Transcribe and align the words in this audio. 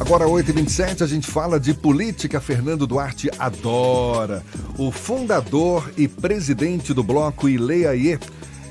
Agora, 0.00 0.24
8h27, 0.24 1.02
a 1.02 1.06
gente 1.06 1.26
fala 1.26 1.60
de 1.60 1.74
política. 1.74 2.40
Fernando 2.40 2.86
Duarte 2.86 3.30
adora. 3.38 4.42
O 4.78 4.90
fundador 4.90 5.92
e 5.94 6.08
presidente 6.08 6.94
do 6.94 7.04
bloco 7.04 7.46
Ileaie 7.46 8.18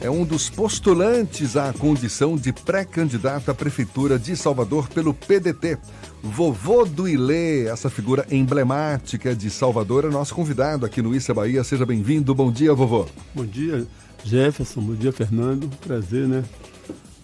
é 0.02 0.10
um 0.10 0.26
dos 0.26 0.50
postulantes 0.50 1.55
à 1.55 1.71
condição 1.71 2.36
de 2.36 2.52
pré-candidato 2.52 3.52
à 3.52 3.54
Prefeitura 3.54 4.18
de 4.18 4.36
Salvador 4.36 4.89
pelo 4.89 5.13
PDT. 5.13 5.78
Vovô 6.23 6.84
do 6.84 7.07
Ilê, 7.07 7.68
essa 7.68 7.91
figura 7.91 8.25
emblemática 8.32 9.36
de 9.36 9.52
Salvador, 9.52 10.05
é 10.05 10.09
nosso 10.09 10.34
convidado 10.34 10.84
aqui 10.84 11.00
no 11.00 11.16
Issa 11.16 11.32
Bahia. 11.32 11.64
Seja 11.64 11.86
bem-vindo. 11.86 12.34
Bom 12.34 12.52
dia, 12.52 12.73
vovô. 12.73 13.05
Bom 13.36 13.46
dia, 13.46 13.86
Jefferson. 14.25 14.82
Bom 14.82 14.96
dia, 14.96 15.11
Fernando. 15.11 15.70
Prazer, 15.86 16.27
né? 16.27 16.43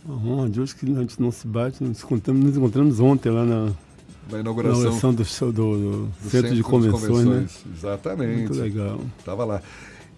Uma 0.05 0.35
honra 0.35 0.49
de 0.49 0.61
hoje 0.61 0.75
que 0.75 0.85
a 0.85 0.99
gente 1.01 1.19
não 1.19 1.31
se 1.31 1.47
bate. 1.47 1.83
Nos 1.83 2.03
encontramos, 2.03 2.43
nos 2.43 2.55
encontramos 2.55 2.99
ontem 2.99 3.31
lá 3.31 3.43
na, 3.43 3.71
na 4.31 4.39
inauguração, 4.39 5.13
do, 5.13 5.23
do, 5.23 5.51
do, 5.51 6.05
do 6.07 6.29
centro, 6.29 6.55
de 6.55 6.63
convenções, 6.63 7.01
de 7.01 7.07
convenções, 7.07 7.25
né? 7.25 7.73
Exatamente. 7.77 8.37
Muito 8.37 8.53
legal. 8.53 8.99
Tava 9.23 9.45
lá. 9.45 9.61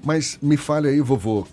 Mas 0.04 0.38
me 0.42 0.56
fale 0.56 0.88
aí, 0.88 1.02
vovô, 1.02 1.46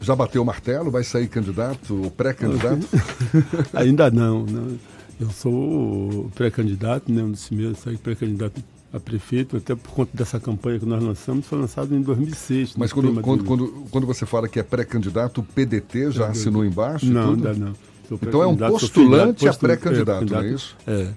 já 0.00 0.14
bateu 0.14 0.42
o 0.42 0.44
martelo? 0.44 0.90
Vai 0.90 1.04
sair 1.04 1.28
candidato, 1.28 2.12
pré-candidato? 2.16 2.86
Ainda 3.72 4.10
não, 4.10 4.44
não. 4.44 4.78
Eu 5.20 5.30
sou 5.30 6.30
pré-candidato, 6.34 7.10
né? 7.10 7.22
Um 7.22 7.30
dos 7.30 7.46
primeiros 7.46 7.78
sair 7.78 7.96
pré-candidato 7.96 8.62
a 8.92 9.00
prefeito, 9.00 9.56
até 9.56 9.74
por 9.74 9.90
conta 9.92 10.10
dessa 10.14 10.38
campanha 10.38 10.78
que 10.78 10.84
nós 10.84 11.02
lançamos, 11.02 11.46
foi 11.46 11.58
lançado 11.58 11.94
em 11.94 12.02
2006. 12.02 12.74
Mas 12.76 12.92
quando, 12.92 13.22
quando, 13.22 13.44
quando, 13.44 13.68
quando, 13.90 14.06
você 14.06 14.26
fala 14.26 14.48
que 14.48 14.60
é 14.60 14.62
pré-candidato, 14.62 15.40
o 15.40 15.44
PDT 15.44 16.10
já 16.10 16.26
assinou 16.26 16.62
embaixo? 16.62 17.06
Não, 17.06 17.30
ainda 17.30 17.54
não. 17.54 17.72
Então 18.10 18.42
é 18.42 18.46
um 18.46 18.56
postulante 18.56 19.48
a 19.48 19.54
pré-candidato, 19.54 20.30
não 20.30 20.40
é 20.40 20.48
isso? 20.48 20.76
É 20.86 21.08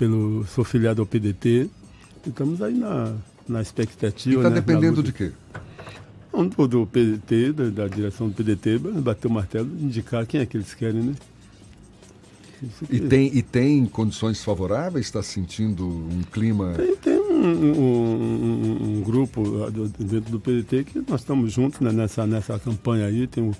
pelo, 0.00 0.46
sou 0.46 0.64
filiado 0.64 1.02
ao 1.02 1.06
PDT. 1.06 1.68
Estamos 2.26 2.62
aí 2.62 2.72
na, 2.72 3.14
na 3.46 3.60
expectativa. 3.60 4.36
Está 4.36 4.48
né, 4.48 4.54
dependendo 4.54 5.02
de 5.02 5.12
quê? 5.12 5.30
Não, 6.32 6.48
do, 6.48 6.66
do 6.66 6.86
PDT, 6.86 7.52
da, 7.52 7.68
da, 7.68 7.86
direção 7.86 8.30
do 8.30 8.34
PDT, 8.34 8.78
bater 8.78 9.26
o 9.26 9.30
martelo, 9.30 9.68
indicar 9.78 10.24
quem 10.24 10.40
é 10.40 10.46
que 10.46 10.56
eles 10.56 10.72
querem, 10.72 11.02
né? 11.02 11.14
E 12.90 13.00
tem, 13.00 13.36
e 13.36 13.42
tem 13.42 13.84
condições 13.86 14.42
favoráveis? 14.42 15.06
Está 15.06 15.22
sentindo 15.22 15.86
um 15.86 16.22
clima. 16.30 16.72
Tem, 16.74 16.96
tem 16.96 17.18
um, 17.18 17.46
um, 17.46 17.80
um, 17.80 18.98
um, 18.98 19.02
grupo 19.02 19.42
dentro 19.98 20.30
do 20.30 20.40
PDT 20.40 20.84
que 20.84 21.04
nós 21.08 21.20
estamos 21.20 21.52
juntos 21.52 21.80
né, 21.80 21.92
nessa, 21.92 22.26
nessa 22.26 22.58
campanha 22.58 23.06
aí. 23.06 23.26
Tem 23.26 23.42
o 23.42 23.54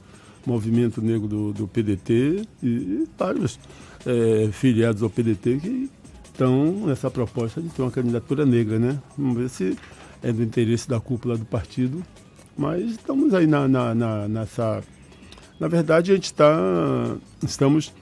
movimento 0.47 1.03
negro 1.03 1.29
do, 1.29 1.53
do 1.53 1.69
PDT 1.69 2.47
e, 2.63 2.67
e 2.67 3.09
vários 3.19 3.59
é, 4.07 4.51
filiados 4.53 5.03
ao 5.03 5.11
PDT 5.11 5.59
que 5.59 5.91
então, 6.35 6.91
essa 6.91 7.11
proposta 7.11 7.61
de 7.61 7.69
ter 7.69 7.83
uma 7.83 7.91
candidatura 7.91 8.47
negra, 8.47 8.79
né? 8.79 8.99
Vamos 9.17 9.37
ver 9.37 9.49
se 9.49 9.77
é 10.23 10.33
do 10.33 10.43
interesse 10.43 10.89
da 10.89 11.01
cúpula 11.01 11.37
do 11.37 11.45
partido. 11.45 12.03
Mas 12.57 12.93
estamos 12.93 13.33
aí 13.35 13.47
na, 13.47 13.67
na, 13.67 13.95
na 13.95 14.29
nessa. 14.29 14.83
Na 15.59 15.69
verdade, 15.69 16.13
a 16.13 16.15
gente 16.15 16.25
está. 16.25 17.17
Estamos 17.43 17.93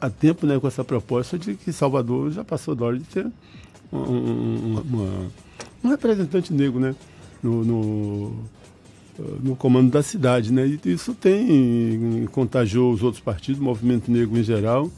há 0.00 0.10
tempo 0.10 0.46
né, 0.46 0.58
com 0.58 0.66
essa 0.66 0.84
proposta 0.84 1.38
de 1.38 1.54
que 1.54 1.72
Salvador 1.72 2.30
já 2.30 2.44
passou 2.44 2.74
da 2.74 2.84
hora 2.84 2.98
de 2.98 3.04
ter 3.04 3.26
um, 3.92 3.98
um, 3.98 4.80
uma, 4.80 5.26
um 5.84 5.88
representante 5.88 6.52
negro 6.52 6.80
né, 6.80 6.94
no, 7.42 7.64
no, 7.64 8.44
no, 9.42 9.56
comando 9.56 9.90
da 9.90 10.02
cidade. 10.02 10.52
Né? 10.52 10.66
E 10.66 10.92
isso 10.92 11.14
tem 11.14 12.26
contagiou 12.32 12.92
os 12.92 13.02
outros 13.02 13.22
partidos, 13.22 13.60
o 13.60 13.64
movimento 13.64 14.10
negro 14.10 14.36
em 14.38 14.42
geral 14.42 14.90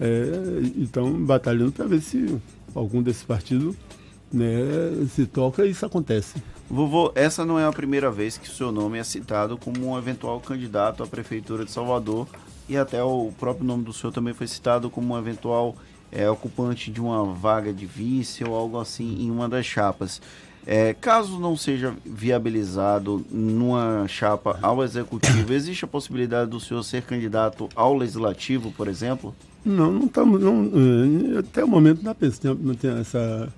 é, 0.00 0.80
estão 0.80 1.12
batalhando 1.24 1.72
para 1.72 1.86
ver 1.86 2.00
se 2.00 2.38
algum 2.74 3.02
desses 3.02 3.22
partidos 3.22 3.74
né, 4.32 4.46
se 5.14 5.26
toca 5.26 5.64
e 5.64 5.70
isso 5.70 5.86
acontece. 5.86 6.42
Vovô, 6.68 7.12
essa 7.14 7.44
não 7.44 7.58
é 7.58 7.64
a 7.64 7.72
primeira 7.72 8.10
vez 8.10 8.36
que 8.36 8.48
o 8.48 8.52
seu 8.52 8.72
nome 8.72 8.98
é 8.98 9.04
citado 9.04 9.56
como 9.56 9.88
um 9.88 9.98
eventual 9.98 10.40
candidato 10.40 11.02
à 11.02 11.06
Prefeitura 11.06 11.64
de 11.64 11.70
Salvador 11.70 12.26
e 12.68 12.76
até 12.76 13.02
o 13.02 13.32
próprio 13.38 13.64
nome 13.64 13.84
do 13.84 13.92
senhor 13.92 14.12
também 14.12 14.34
foi 14.34 14.48
citado 14.48 14.90
como 14.90 15.14
um 15.14 15.18
eventual 15.18 15.76
é, 16.10 16.28
ocupante 16.28 16.90
de 16.90 17.00
uma 17.00 17.24
vaga 17.24 17.72
de 17.72 17.86
vice 17.86 18.44
ou 18.44 18.54
algo 18.54 18.78
assim 18.78 19.22
em 19.22 19.30
uma 19.30 19.48
das 19.48 19.64
chapas. 19.64 20.20
É, 20.66 20.92
caso 20.94 21.38
não 21.38 21.56
seja 21.56 21.94
viabilizado 22.04 23.24
numa 23.30 24.08
chapa 24.08 24.58
ao 24.60 24.82
executivo, 24.82 25.52
existe 25.52 25.84
a 25.84 25.88
possibilidade 25.88 26.50
do 26.50 26.58
senhor 26.58 26.82
ser 26.82 27.02
candidato 27.02 27.68
ao 27.76 27.94
legislativo, 27.94 28.72
por 28.72 28.88
exemplo? 28.88 29.32
Não, 29.66 29.92
não 29.92 30.06
estamos. 30.06 30.40
Não, 30.40 30.64
eh, 30.64 31.38
até 31.40 31.64
o 31.64 31.68
momento 31.68 32.02
não 32.04 32.14
tem, 32.14 32.30
não 32.60 33.00
essa 33.00 33.52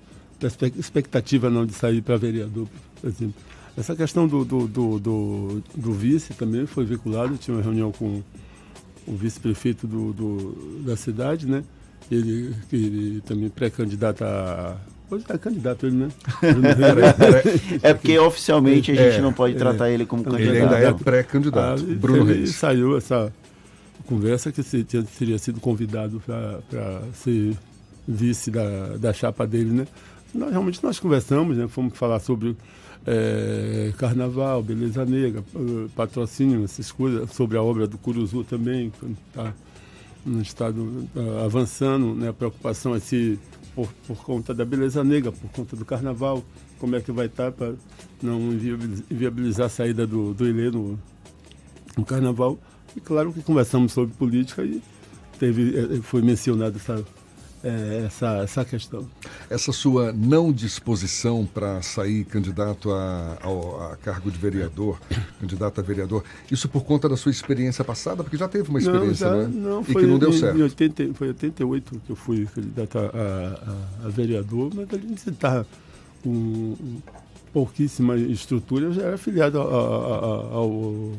expectativa 0.77 1.49
não 1.49 1.65
de 1.65 1.73
sair 1.73 2.01
para 2.01 2.17
vereador, 2.17 2.67
por 2.99 3.07
exemplo. 3.07 3.35
Essa 3.77 3.95
questão 3.95 4.27
do, 4.27 4.43
do, 4.43 4.67
do, 4.67 4.99
do, 4.99 5.63
do 5.75 5.93
vice 5.93 6.33
também 6.33 6.65
foi 6.65 6.83
vinculado, 6.83 7.37
tinha 7.37 7.55
uma 7.55 7.63
reunião 7.63 7.91
com 7.91 8.23
o 9.07 9.15
vice-prefeito 9.15 9.85
do, 9.85 10.11
do, 10.11 10.83
da 10.83 10.97
cidade, 10.97 11.45
né? 11.45 11.63
Ele, 12.11 12.55
ele 12.73 13.21
também 13.21 13.47
pré-candidato 13.47 14.23
a. 14.23 14.77
Hoje 15.11 15.25
é 15.29 15.37
candidato 15.37 15.85
ele, 15.85 15.95
né? 15.95 16.07
é 17.83 17.93
porque 17.93 18.17
oficialmente 18.17 18.91
a 18.91 18.95
gente 18.95 19.17
é, 19.17 19.21
não 19.21 19.33
pode 19.33 19.55
tratar 19.55 19.89
é, 19.89 19.93
ele 19.93 20.05
como 20.05 20.23
candidato. 20.23 20.55
Ele 20.55 20.61
ainda 20.63 20.77
é 20.77 20.91
pré-candidato. 20.91 21.83
Ah, 21.87 21.95
Bruno 21.95 22.23
Reis. 22.23 22.55
saiu 22.55 22.97
essa 22.97 23.31
conversa 24.05 24.51
que 24.51 24.63
você 24.63 24.83
teria 24.83 25.37
sido 25.37 25.59
convidado 25.59 26.21
para 26.25 27.01
ser 27.13 27.57
vice 28.07 28.49
da, 28.49 28.97
da 28.97 29.13
chapa 29.13 29.45
dele, 29.45 29.71
né? 29.71 29.87
Nós, 30.33 30.51
realmente 30.51 30.83
nós 30.83 30.99
conversamos, 30.99 31.57
né? 31.57 31.67
Fomos 31.67 31.97
falar 31.97 32.19
sobre 32.19 32.55
é, 33.05 33.93
carnaval, 33.97 34.61
beleza 34.61 35.05
negra, 35.05 35.43
patrocínio, 35.95 36.63
essas 36.63 36.91
coisas, 36.91 37.31
sobre 37.31 37.57
a 37.57 37.63
obra 37.63 37.87
do 37.87 37.97
Curuzu 37.97 38.43
também, 38.43 38.89
que 38.89 39.15
está 39.27 39.53
no 40.25 40.41
estado 40.41 41.07
tá 41.13 41.45
avançando, 41.45 42.13
né? 42.13 42.29
A 42.29 42.33
preocupação 42.33 42.95
é 42.95 42.99
se 42.99 43.39
por, 43.75 43.87
por 44.07 44.17
conta 44.23 44.53
da 44.53 44.65
beleza 44.65 45.03
negra, 45.03 45.31
por 45.31 45.49
conta 45.51 45.75
do 45.75 45.85
carnaval, 45.85 46.43
como 46.79 46.95
é 46.95 47.01
que 47.01 47.11
vai 47.11 47.27
estar 47.27 47.51
tá 47.51 47.51
para 47.51 47.73
não 48.21 48.51
inviabilizar 49.09 49.67
a 49.67 49.69
saída 49.69 50.05
do, 50.05 50.33
do 50.33 50.45
no, 50.71 50.99
no 51.97 52.05
carnaval. 52.05 52.57
E 52.95 52.99
claro 52.99 53.31
que 53.31 53.41
conversamos 53.41 53.91
sobre 53.91 54.13
política 54.15 54.63
e 54.63 54.81
teve, 55.39 55.77
eh, 55.77 55.97
eh, 55.97 56.01
foi 56.01 56.21
mencionada 56.21 56.75
essa, 56.77 57.03
é, 57.63 58.03
essa, 58.05 58.37
essa 58.37 58.65
questão. 58.65 59.07
Essa 59.49 59.71
sua 59.71 60.11
não 60.11 60.51
disposição 60.51 61.45
para 61.45 61.81
sair 61.81 62.23
candidato 62.25 62.91
a, 62.91 63.37
a, 63.41 63.93
a, 63.93 63.95
cargo 63.97 64.31
de 64.31 64.37
vereador, 64.37 64.99
candidato 65.39 65.79
a 65.79 65.83
vereador, 65.83 66.23
isso 66.51 66.69
por 66.69 66.83
conta 66.83 67.09
da 67.09 67.17
sua 67.17 67.31
experiência 67.31 67.83
passada? 67.83 68.23
Porque 68.23 68.37
já 68.37 68.47
teve 68.47 68.69
uma 68.69 68.79
experiência, 68.79 69.29
não, 69.29 69.41
já, 69.41 69.47
né? 69.47 69.53
Não, 69.53 69.81
e 69.81 69.85
que 69.85 70.05
não 70.05 70.19
deu 70.19 70.29
em, 70.29 70.39
certo. 70.39 70.57
Em 70.57 70.63
80, 70.63 71.13
foi 71.13 71.27
em 71.27 71.31
88 71.31 72.01
que 72.05 72.09
eu 72.09 72.15
fui 72.15 72.45
candidato 72.45 72.97
a, 72.97 73.01
a, 73.01 74.05
a 74.07 74.09
vereador, 74.09 74.71
mas 74.73 74.87
a 74.91 74.97
gente 74.97 75.29
está 75.29 75.65
com 76.23 76.75
pouquíssima 77.51 78.15
estrutura, 78.15 78.85
eu 78.85 78.93
já 78.93 79.03
era 79.03 79.15
afiliado 79.15 79.59
ao 79.59 81.13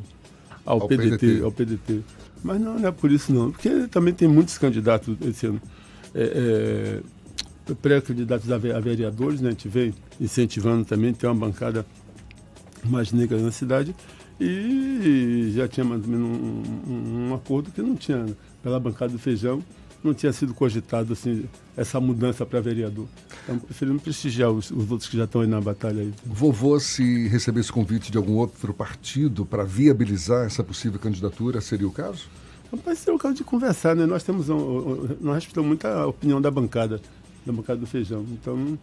ao, 0.65 0.83
ao 0.83 0.89
PDT, 0.89 1.19
PDT, 1.19 1.45
ao 1.45 1.53
PDT. 1.53 2.01
Mas 2.43 2.61
não, 2.61 2.79
não, 2.79 2.89
é 2.89 2.93
por 2.93 3.11
isso 3.11 3.33
não, 3.33 3.51
porque 3.51 3.89
também 3.89 4.15
tem 4.15 4.29
muitos 4.29 4.57
candidatos 4.59 5.17
esse 5.23 5.47
ano. 5.47 5.61
É, 6.15 7.01
é, 7.69 7.75
pré-candidatos 7.81 8.51
a 8.51 8.59
vereadores, 8.59 9.41
né? 9.41 9.49
A 9.49 9.53
gente 9.53 9.69
vem 9.69 9.95
incentivando 10.21 10.85
também, 10.85 11.13
tem 11.13 11.29
uma 11.31 11.37
bancada 11.37 11.87
mais 12.85 13.13
negra 13.13 13.39
na 13.39 13.53
cidade 13.53 13.95
e 14.41 15.53
já 15.55 15.69
tinha 15.69 15.85
mais 15.85 16.03
ou 16.03 16.09
menos 16.09 16.27
um, 16.27 16.63
um, 16.89 17.29
um 17.29 17.35
acordo 17.35 17.71
que 17.71 17.83
não 17.83 17.95
tinha 17.95 18.27
pela 18.63 18.81
bancada 18.81 19.13
do 19.13 19.19
feijão 19.19 19.63
não 20.03 20.15
tinha 20.15 20.33
sido 20.33 20.55
cogitado 20.55 21.13
assim, 21.13 21.45
essa 21.77 22.01
mudança 22.01 22.47
para 22.47 22.61
vereador. 22.61 23.07
Então, 23.45 23.59
preferimos 23.59 24.03
prestigiar 24.03 24.51
os, 24.51 24.71
os, 24.71 24.91
outros 24.91 25.09
que 25.09 25.17
já 25.17 25.25
estão 25.25 25.43
aí 25.43 25.47
na 25.47 25.61
batalha. 25.61 26.03
Aí. 26.03 26.13
Vovô, 26.25 26.79
se 26.81 27.29
recebesse 27.29 27.71
convite 27.71 28.11
de 28.11 28.17
algum 28.17 28.37
outro 28.37 28.73
partido 28.73 29.45
para 29.45 29.65
viabilizar 29.65 30.47
essa 30.47 30.65
possível 30.65 30.99
candidatura, 30.99 31.61
seria 31.61 31.87
o 31.87 31.93
caso? 31.93 32.29
Rapaz, 32.73 33.01
seria 33.01 33.15
o 33.15 33.19
caso 33.19 33.35
de 33.35 33.45
conversar, 33.45 33.95
né? 33.95 34.07
Nós 34.07 34.23
temos, 34.23 34.49
um, 34.49 35.09
nós 35.21 35.37
respeitamos 35.37 35.69
muito 35.69 35.85
a 35.85 36.07
opinião 36.07 36.41
da 36.41 36.51
bancada, 36.51 37.01
da 37.45 37.53
bancada 37.53 37.81
do 37.81 37.87
feijão. 37.87 38.25
Então, 38.31 38.79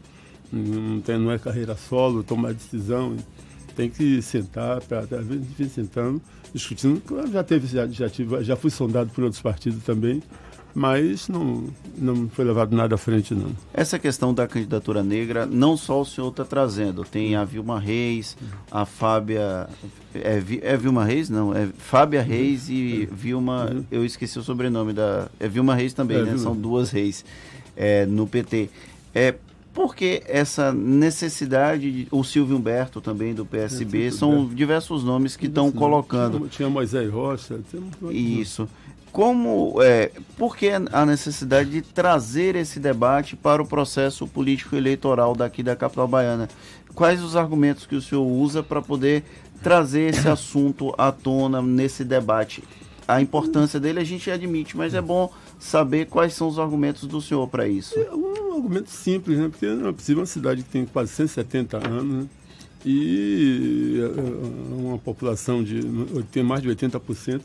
não, 0.52 1.02
tem, 1.02 1.18
não 1.18 1.31
é 1.31 1.40
carreira 1.40 1.75
solo, 1.75 2.24
tomar 2.24 2.54
decisão. 2.54 3.16
Tem 3.75 3.90
que 3.90 4.22
sentar, 4.22 4.81
para 4.81 5.00
às 5.02 5.25
vezes 5.25 5.72
sentando, 5.72 6.22
discutindo. 6.54 7.02
Já 7.31 7.44
teve, 7.44 7.68
já, 7.68 7.88
já, 7.88 8.10
tive, 8.10 8.44
já 8.44 8.56
fui 8.56 8.72
sondado 8.72 9.12
por 9.12 9.24
outros 9.24 9.42
partidos 9.42 9.84
também 9.84 10.22
mas 10.78 11.28
não, 11.28 11.64
não 11.98 12.30
foi 12.30 12.46
levado 12.46 12.76
nada 12.76 12.94
à 12.94 12.98
frente, 13.00 13.34
não. 13.34 13.50
Essa 13.74 13.98
questão 13.98 14.32
da 14.32 14.48
candidatura 14.48 15.02
negra, 15.02 15.44
não 15.44 15.76
só 15.76 16.02
o 16.02 16.06
senhor 16.06 16.30
está 16.30 16.46
trazendo, 16.46 17.04
tem 17.04 17.36
a 17.36 17.44
Vilma 17.44 17.80
Reis, 17.80 18.38
a 18.70 18.86
Fábia. 18.86 19.68
É, 20.14 20.40
é 20.62 20.78
Vilma 20.78 21.04
Reis? 21.04 21.32
Não, 21.32 21.52
é 21.52 21.68
Fábia 21.80 22.22
Reis 22.22 22.70
e 22.70 23.10
Vilma. 23.12 23.84
Eu 23.90 24.06
esqueci 24.06 24.38
o 24.38 24.44
sobrenome 24.44 24.94
da. 24.94 25.28
É 25.40 25.48
Vilma 25.48 25.74
Reis 25.74 25.96
também, 25.96 26.18
é, 26.18 26.20
né? 26.20 26.26
Vilma. 26.28 26.44
São 26.44 26.56
duas 26.56 26.92
reis. 26.92 27.26
é, 27.76 28.06
no 28.06 28.28
PT. 28.28 28.70
É, 29.16 29.34
por 29.74 29.96
que 29.96 30.22
essa 30.28 30.72
necessidade, 30.72 31.92
de, 31.92 32.08
o 32.12 32.24
Silvio 32.24 32.56
Humberto 32.56 33.02
também 33.02 33.34
do 33.34 33.48
PSB, 33.48 34.12
são 34.12 34.48
diversos 34.48 35.04
nomes 35.04 35.36
que 35.36 35.48
estão 35.48 35.72
colocando. 35.72 36.38
Tinha, 36.38 36.50
tinha 36.50 36.70
Moisés 36.70 37.12
Rocha. 37.12 37.60
Tinha... 37.72 38.12
Isso. 38.12 38.70
Como, 39.12 39.81
é, 39.81 40.12
por 40.38 40.56
que 40.56 40.69
a 40.69 41.06
necessidade 41.06 41.69
de 41.69 41.81
trazer 41.81 42.56
esse 42.56 42.80
debate 42.80 43.36
para 43.36 43.62
o 43.62 43.68
processo 43.68 44.27
político 44.27 44.75
eleitoral 44.75 45.36
daqui 45.36 45.63
da 45.63 45.75
capital 45.75 46.07
baiana? 46.07 46.48
Quais 46.94 47.24
os 47.24 47.36
argumentos 47.36 47.86
que 47.86 47.95
o 47.95 48.01
senhor 48.01 48.24
usa 48.24 48.62
para 48.62 48.81
poder 48.81 49.24
trazer 49.62 50.09
esse 50.13 50.27
assunto 50.30 50.94
à 50.98 51.12
tona 51.12 51.62
nesse 51.62 52.04
debate? 52.04 52.63
A 53.07 53.21
importância 53.21 53.80
dele 53.80 54.00
a 54.00 54.04
gente 54.04 54.30
admite, 54.30 54.75
mas 54.75 54.94
é 54.94 55.01
bom 55.01 55.31
saber 55.57 56.07
quais 56.07 56.33
são 56.33 56.48
os 56.48 56.59
argumentos 56.59 57.07
do 57.07 57.21
senhor 57.21 57.48
para 57.48 57.68
isso. 57.68 57.98
É 57.98 58.13
um 58.13 58.56
argumento 58.56 58.89
simples, 58.89 59.38
né? 59.38 59.48
Porque 59.50 59.65
não 59.65 59.89
é 59.89 59.94
possível 59.94 60.21
uma 60.21 60.27
cidade 60.27 60.63
que 60.63 60.69
tem 60.69 60.86
quase 60.86 61.12
170 61.13 61.77
anos 61.77 62.24
né? 62.24 62.30
e 62.86 64.00
é, 64.00 64.19
é, 64.19 64.83
uma 64.83 64.98
população 64.98 65.63
de 65.63 65.81
tem 66.31 66.44
mais 66.44 66.62
de 66.62 66.69
80%, 66.69 67.42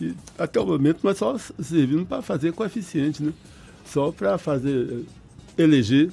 e 0.00 0.14
até 0.38 0.60
o 0.60 0.66
momento 0.66 1.00
nós 1.02 1.18
só 1.18 1.36
servindo 1.38 2.04
para 2.04 2.22
fazer 2.22 2.52
coeficiente, 2.52 3.22
né? 3.22 3.32
Só 3.86 4.10
para 4.10 4.36
fazer 4.38 5.04
eleger. 5.56 6.10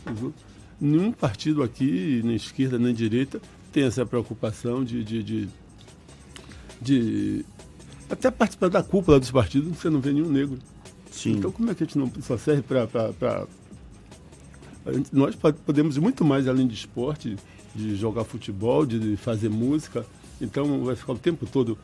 Nenhum 0.79 1.11
partido 1.11 1.61
aqui, 1.61 2.21
nem 2.23 2.35
esquerda 2.35 2.79
nem 2.79 2.93
direita, 2.93 3.39
tem 3.71 3.83
essa 3.83 4.05
preocupação 4.05 4.83
de, 4.83 5.03
de, 5.03 5.23
de, 5.23 5.49
de 6.81 7.45
até 8.09 8.31
participar 8.31 8.69
da 8.69 8.83
cúpula 8.83 9.19
dos 9.19 9.31
partidos, 9.31 9.77
você 9.77 9.89
não 9.89 10.01
vê 10.01 10.11
nenhum 10.11 10.29
negro. 10.29 10.57
Sim. 11.11 11.33
Então 11.33 11.51
como 11.51 11.69
é 11.69 11.75
que 11.75 11.83
a 11.83 11.85
gente 11.85 11.97
não 11.97 12.11
só 12.21 12.37
serve 12.37 12.63
para. 12.63 13.47
Nós 15.11 15.35
podemos 15.35 15.97
ir 15.97 15.99
muito 15.99 16.25
mais 16.25 16.47
além 16.47 16.67
de 16.67 16.73
esporte, 16.73 17.37
de 17.75 17.95
jogar 17.95 18.23
futebol, 18.23 18.85
de 18.85 19.15
fazer 19.17 19.49
música. 19.49 20.05
Então 20.41 20.83
vai 20.83 20.95
ficar 20.95 21.13
o 21.13 21.17
tempo 21.17 21.45
todo 21.45 21.77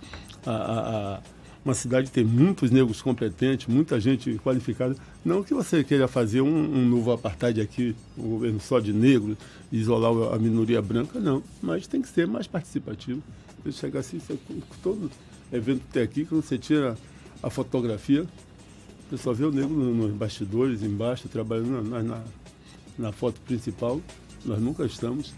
a, 0.45 0.51
a, 0.51 1.15
a 1.15 1.21
uma 1.63 1.73
cidade 1.73 2.09
tem 2.11 2.23
muitos 2.23 2.71
negros 2.71 3.01
competentes, 3.01 3.67
muita 3.67 3.99
gente 3.99 4.39
qualificada. 4.39 4.95
Não 5.23 5.43
que 5.43 5.53
você 5.53 5.83
queira 5.83 6.07
fazer 6.07 6.41
um, 6.41 6.47
um 6.47 6.87
novo 6.87 7.11
apartheid 7.11 7.59
aqui, 7.59 7.95
um 8.17 8.29
governo 8.29 8.59
só 8.59 8.79
de 8.79 8.93
negros, 8.93 9.37
isolar 9.71 10.33
a 10.33 10.39
minoria 10.39 10.81
branca, 10.81 11.19
não. 11.19 11.43
Mas 11.61 11.87
tem 11.87 12.01
que 12.01 12.07
ser 12.07 12.27
mais 12.27 12.47
participativo. 12.47 13.21
Você 13.63 13.71
chega 13.71 13.99
assim, 13.99 14.19
você, 14.19 14.37
todo 14.81 15.11
evento 15.51 15.81
que 15.81 15.93
tem 15.93 16.03
aqui, 16.03 16.25
quando 16.25 16.41
você 16.41 16.57
tira 16.57 16.97
a 17.43 17.49
fotografia, 17.49 18.25
você 19.09 19.17
só 19.17 19.33
vê 19.33 19.45
o 19.45 19.51
negro 19.51 19.73
nos 19.73 20.11
bastidores, 20.13 20.83
embaixo, 20.83 21.29
trabalhando 21.29 21.81
na, 21.89 22.03
na, 22.03 22.23
na 22.97 23.11
foto 23.11 23.39
principal. 23.41 24.01
Nós 24.45 24.61
nunca 24.61 24.85
estamos. 24.85 25.33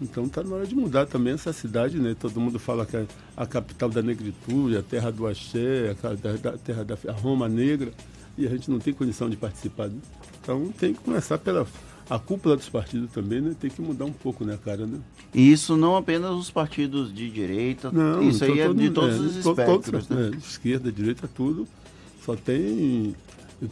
Então 0.00 0.24
está 0.24 0.42
na 0.42 0.56
hora 0.56 0.66
de 0.66 0.74
mudar 0.74 1.06
também 1.06 1.34
essa 1.34 1.52
cidade, 1.52 1.98
né? 1.98 2.16
Todo 2.18 2.40
mundo 2.40 2.58
fala 2.58 2.86
que 2.86 2.96
é 2.96 3.06
a 3.36 3.46
capital 3.46 3.90
da 3.90 4.00
negritude, 4.00 4.76
a 4.76 4.82
terra 4.82 5.10
do 5.10 5.26
axé, 5.26 5.94
a 6.02 6.56
terra 6.56 6.84
da 6.84 6.96
a 7.08 7.12
Roma 7.12 7.48
negra, 7.48 7.92
e 8.38 8.46
a 8.46 8.50
gente 8.50 8.70
não 8.70 8.78
tem 8.78 8.94
condição 8.94 9.28
de 9.28 9.36
participar. 9.36 9.88
Né? 9.88 9.98
Então 10.40 10.72
tem 10.78 10.94
que 10.94 11.00
começar 11.00 11.36
pela 11.36 11.66
a 12.08 12.18
cúpula 12.18 12.56
dos 12.56 12.68
partidos 12.68 13.10
também, 13.12 13.40
né? 13.40 13.54
Tem 13.58 13.70
que 13.70 13.80
mudar 13.80 14.04
um 14.04 14.12
pouco, 14.12 14.44
né, 14.44 14.58
cara, 14.64 14.84
né? 14.84 14.98
E 15.32 15.52
isso 15.52 15.76
não 15.76 15.96
apenas 15.96 16.32
os 16.32 16.50
partidos 16.50 17.14
de 17.14 17.30
direita, 17.30 17.92
não, 17.92 18.20
isso 18.22 18.42
aí 18.42 18.58
é 18.58 18.72
de 18.72 18.90
todos 18.90 19.16
é, 19.16 19.20
os 19.20 19.36
espectros, 19.36 20.06
todos, 20.06 20.08
né? 20.08 20.30
É, 20.34 20.36
esquerda, 20.36 20.90
direita, 20.90 21.28
tudo. 21.28 21.68
Só 22.24 22.34
tem 22.34 23.14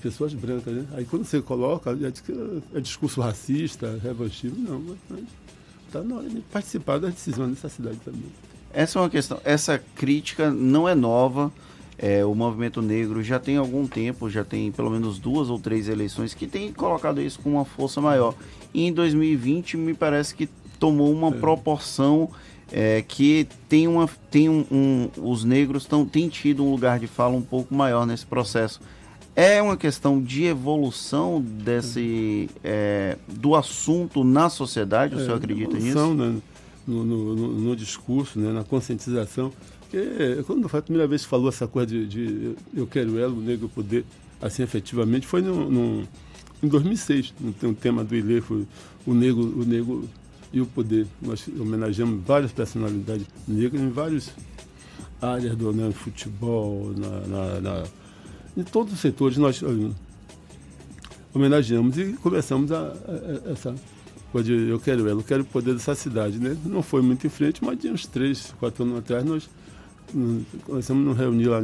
pessoas 0.00 0.32
brancas, 0.34 0.72
né? 0.72 0.86
Aí 0.92 1.04
quando 1.04 1.24
você 1.24 1.42
coloca, 1.42 1.90
é, 1.90 2.78
é 2.78 2.80
discurso 2.80 3.20
racista, 3.20 3.98
revanchismo, 4.00 4.58
não, 4.68 4.96
mas 5.10 5.24
está 5.88 6.02
na 6.02 6.16
hora 6.16 6.28
de 6.28 6.40
participar 6.40 6.98
das 6.98 7.14
decisões 7.14 7.50
dessa 7.50 7.68
cidade 7.68 7.98
também. 8.04 8.26
Essa 8.72 8.98
é 8.98 9.02
uma 9.02 9.10
questão, 9.10 9.40
essa 9.44 9.78
crítica 9.94 10.50
não 10.50 10.88
é 10.88 10.94
nova. 10.94 11.52
É, 12.00 12.24
o 12.24 12.32
movimento 12.32 12.80
negro 12.80 13.24
já 13.24 13.40
tem 13.40 13.56
algum 13.56 13.84
tempo, 13.84 14.30
já 14.30 14.44
tem 14.44 14.70
pelo 14.70 14.88
menos 14.88 15.18
duas 15.18 15.50
ou 15.50 15.58
três 15.58 15.88
eleições 15.88 16.32
que 16.32 16.46
tem 16.46 16.72
colocado 16.72 17.20
isso 17.20 17.40
com 17.40 17.50
uma 17.50 17.64
força 17.64 18.00
maior. 18.00 18.34
E 18.72 18.86
em 18.86 18.92
2020 18.92 19.76
me 19.76 19.94
parece 19.94 20.32
que 20.32 20.48
tomou 20.78 21.12
uma 21.12 21.28
é. 21.28 21.32
proporção 21.32 22.30
é, 22.70 23.02
que 23.02 23.48
tem 23.68 23.88
uma 23.88 24.08
tem 24.30 24.48
um, 24.48 24.64
um 24.70 25.10
os 25.16 25.42
negros 25.42 25.86
tão, 25.86 26.04
têm 26.04 26.28
tido 26.28 26.64
um 26.64 26.70
lugar 26.70 27.00
de 27.00 27.08
fala 27.08 27.34
um 27.34 27.42
pouco 27.42 27.74
maior 27.74 28.06
nesse 28.06 28.26
processo. 28.26 28.80
É 29.40 29.62
uma 29.62 29.76
questão 29.76 30.20
de 30.20 30.46
evolução 30.46 31.40
desse 31.40 32.50
é, 32.64 33.16
do 33.28 33.54
assunto 33.54 34.24
na 34.24 34.50
sociedade, 34.50 35.14
o 35.14 35.20
é, 35.20 35.22
senhor 35.22 35.36
acredita 35.36 35.76
evolução, 35.76 36.12
nisso? 36.12 36.32
Né, 36.32 36.40
no, 36.84 37.04
no, 37.04 37.36
no, 37.36 37.48
no, 37.52 37.76
discurso, 37.76 38.36
né, 38.36 38.52
na 38.52 38.64
conscientização. 38.64 39.52
Porque 39.82 40.42
quando 40.44 40.68
foi 40.68 40.80
a 40.80 40.82
primeira 40.82 41.06
vez 41.06 41.22
que 41.22 41.28
falou 41.28 41.48
essa 41.48 41.68
coisa 41.68 41.86
de, 41.86 42.08
de 42.08 42.56
eu 42.74 42.84
quero 42.84 43.16
ela, 43.16 43.32
o 43.32 43.40
negro 43.40 43.68
poder, 43.68 44.04
assim 44.42 44.64
efetivamente, 44.64 45.24
foi 45.24 45.40
no, 45.40 45.70
no, 45.70 46.08
em 46.60 46.66
2006. 46.66 47.32
Tem 47.60 47.70
um 47.70 47.74
tema 47.74 48.02
do 48.02 48.16
Ilê, 48.16 48.40
foi 48.40 48.66
o 49.06 49.14
negro, 49.14 49.40
o 49.40 49.64
negro 49.64 50.08
e 50.52 50.60
o 50.60 50.66
poder. 50.66 51.06
Nós 51.22 51.46
homenageamos 51.46 52.24
várias 52.26 52.50
personalidades 52.50 53.28
negras 53.46 53.80
em 53.80 53.90
várias 53.90 54.32
áreas 55.22 55.54
do 55.54 55.72
né, 55.72 55.92
futebol, 55.92 56.92
na, 56.96 57.20
na, 57.20 57.60
na 57.60 57.84
em 58.58 58.64
todos 58.64 58.92
os 58.92 58.98
setores 58.98 59.38
nós 59.38 59.62
uh, 59.62 59.94
homenageamos 61.32 61.96
e 61.96 62.14
começamos 62.14 62.72
a, 62.72 62.78
a, 62.78 63.48
a, 63.48 63.52
essa 63.52 63.72
coisa 64.32 64.48
de 64.48 64.68
eu 64.68 64.80
quero 64.80 65.08
ela, 65.08 65.20
eu 65.20 65.24
quero 65.24 65.42
o 65.42 65.46
poder 65.46 65.74
dessa 65.74 65.94
cidade. 65.94 66.38
Né? 66.40 66.56
Não 66.64 66.82
foi 66.82 67.00
muito 67.00 67.24
em 67.24 67.30
frente, 67.30 67.64
mas 67.64 67.78
de 67.78 67.88
uns 67.88 68.04
três, 68.06 68.52
quatro 68.58 68.82
anos 68.82 68.98
atrás 68.98 69.24
nós 69.24 69.48
um, 70.12 70.42
começamos 70.64 71.06
a 71.06 71.10
nos 71.10 71.16
reunir 71.18 71.46
lá 71.46 71.60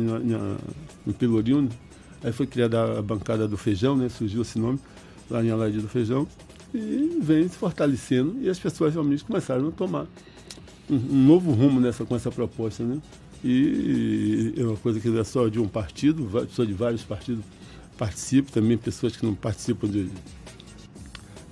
em 1.04 1.12
Pelourinho, 1.12 1.68
aí 2.22 2.32
foi 2.32 2.46
criada 2.46 2.98
a 2.98 3.02
bancada 3.02 3.48
do 3.48 3.56
feijão, 3.56 3.96
né? 3.96 4.08
surgiu 4.08 4.42
esse 4.42 4.58
nome, 4.58 4.78
lá 5.28 5.42
em 5.42 5.50
Alaide 5.50 5.80
do 5.80 5.88
Feijão, 5.88 6.28
e 6.72 7.18
vem 7.20 7.48
se 7.48 7.56
fortalecendo 7.56 8.36
e 8.40 8.48
as 8.48 8.58
pessoas 8.58 8.92
realmente 8.92 9.24
começaram 9.24 9.68
a 9.68 9.70
tomar 9.72 10.06
um, 10.88 10.94
um 10.94 11.26
novo 11.26 11.50
rumo 11.50 11.80
nessa, 11.80 12.04
com 12.04 12.14
essa 12.14 12.30
proposta. 12.30 12.84
Né? 12.84 13.00
E 13.46 14.54
é 14.56 14.64
uma 14.64 14.76
coisa 14.78 14.98
que 14.98 15.08
não 15.08 15.20
é 15.20 15.24
só 15.24 15.48
de 15.48 15.60
um 15.60 15.68
partido, 15.68 16.24
pessoas 16.46 16.66
de 16.66 16.72
vários 16.72 17.02
partidos 17.02 17.44
participam, 17.98 18.50
também 18.50 18.78
pessoas 18.78 19.14
que 19.14 19.26
não 19.26 19.34
participam 19.34 19.86
de. 19.86 20.08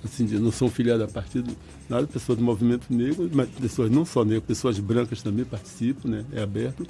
Assim, 0.03 0.25
não 0.39 0.51
são 0.51 0.69
filiadas 0.69 1.07
a 1.07 1.11
partido, 1.11 1.55
nada, 1.87 2.07
pessoas 2.07 2.39
do 2.39 2.43
movimento 2.43 2.91
negro, 2.91 3.29
mas 3.31 3.47
pessoas 3.49 3.91
não 3.91 4.03
só 4.05 4.25
negras, 4.25 4.43
pessoas 4.43 4.79
brancas 4.79 5.21
também 5.21 5.45
participam, 5.45 6.09
né? 6.09 6.25
É 6.33 6.41
aberto. 6.41 6.85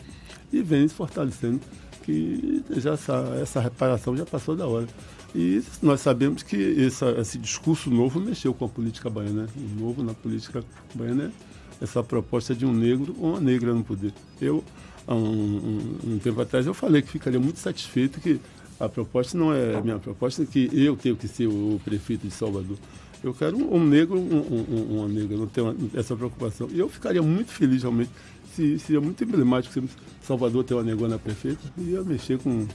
E 0.53 0.61
vem 0.61 0.87
se 0.87 0.95
fortalecendo, 0.95 1.59
que 2.03 2.63
já 2.77 2.93
essa, 2.93 3.37
essa 3.41 3.59
reparação 3.59 4.15
já 4.15 4.25
passou 4.25 4.55
da 4.55 4.65
hora. 4.65 4.87
E 5.35 5.61
nós 5.81 5.99
sabemos 5.99 6.43
que 6.43 6.81
essa, 6.81 7.11
esse 7.19 7.37
discurso 7.37 7.89
novo 7.91 8.21
mexeu 8.21 8.53
com 8.53 8.65
a 8.65 8.69
política 8.69 9.09
baiana. 9.09 9.43
Né? 9.43 9.47
O 9.57 9.81
novo 9.81 10.01
na 10.01 10.13
política 10.13 10.63
baiana 10.95 11.25
é 11.25 11.83
essa 11.83 12.01
proposta 12.01 12.55
de 12.55 12.65
um 12.65 12.73
negro 12.73 13.15
ou 13.19 13.31
uma 13.31 13.41
negra 13.41 13.73
no 13.73 13.83
poder. 13.83 14.13
Eu 14.39 14.63
há 15.07 15.15
um, 15.15 15.19
um, 15.19 16.13
um, 16.13 16.19
tempo 16.19 16.41
atrás, 16.41 16.65
eu 16.65 16.73
falei 16.73 17.01
que 17.01 17.09
ficaria 17.09 17.39
muito 17.39 17.59
satisfeito 17.59 18.19
que 18.19 18.39
a 18.79 18.89
proposta 18.89 19.37
não 19.37 19.53
é 19.53 19.81
minha 19.81 19.99
proposta, 19.99 20.45
que 20.45 20.69
eu 20.73 20.95
tenho 20.95 21.15
que 21.15 21.27
ser 21.27 21.47
o 21.47 21.79
prefeito 21.83 22.27
de 22.27 22.33
Salvador. 22.33 22.77
Eu 23.23 23.33
quero 23.33 23.57
um, 23.57 23.75
um 23.75 23.85
negro, 23.85 24.19
um, 24.19 24.97
uma 24.97 25.07
negra, 25.07 25.37
não 25.37 25.47
tenho 25.47 25.75
essa 25.93 26.15
preocupação. 26.15 26.67
E 26.71 26.79
eu 26.79 26.89
ficaria 26.89 27.21
muito 27.21 27.51
feliz 27.51 27.81
realmente, 27.83 28.11
se, 28.53 28.77
seria 28.79 28.99
muito 28.99 29.23
emblemático 29.23 29.73
se 29.73 29.83
Salvador 30.21 30.63
ter 30.63 30.73
uma 30.73 30.83
negona 30.83 31.17
prefeita, 31.17 31.61
ia 31.77 32.01
mexer 32.03 32.37
com. 32.39 32.67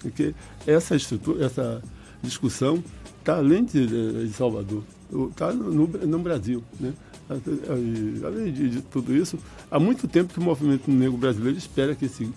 Porque 0.00 0.34
essa 0.66 0.96
estrutura, 0.96 1.44
essa 1.44 1.82
discussão 2.22 2.82
está 3.20 3.36
além 3.36 3.64
de, 3.64 4.26
de 4.26 4.32
Salvador, 4.32 4.82
está 5.30 5.52
no, 5.52 5.70
no, 5.70 5.86
no 5.86 6.18
Brasil. 6.18 6.64
Né? 6.80 6.92
Além 8.24 8.52
de, 8.52 8.68
de, 8.68 8.82
tudo 8.82 9.14
isso, 9.14 9.38
há 9.70 9.78
muito 9.78 10.06
tempo 10.08 10.32
que 10.32 10.38
o 10.38 10.42
movimento 10.42 10.90
negro 10.90 11.16
brasileiro 11.16 11.58
espera 11.58 11.94
que, 11.94 12.06
esse, 12.06 12.28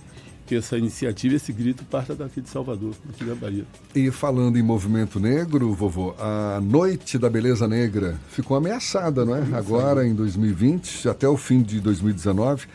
que 0.46 0.56
essa 0.56 0.78
iniciativa, 0.78 1.36
esse 1.36 1.52
grito, 1.52 1.84
parta 1.86 2.16
daqui 2.16 2.42
de 2.42 2.50
Salvador, 2.50 2.94
aqui 3.10 3.24
da 3.24 3.36
Bahia. 3.36 3.66
E 3.94 4.12
falando 4.12 4.58
em 4.58 4.64
movimento 4.64 5.20
negro, 5.20 5.74
vovô, 5.74 6.14
a 6.20 6.60
Noite 6.62 7.18
da 7.18 7.30
Beleza 7.30 7.68
Negra 7.68 8.20
ficou 8.30 8.56
ameaçada, 8.58 9.26
não 9.26 9.36
é? 9.36 9.44
Agora, 9.54 10.08
em 10.08 10.14
2020, 10.14 11.10
até 11.10 11.28
o 11.28 11.38
fim 11.38 11.62
de 11.62 11.80
2019. 11.80 12.68